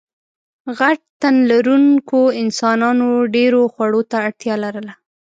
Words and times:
غټ 0.79 0.99
تنلرونکو 1.21 2.21
انسانانو 2.41 3.09
ډېرو 3.35 3.61
خوړو 3.73 4.01
ته 4.11 4.15
اړتیا 4.27 4.55
لرله. 4.63 4.93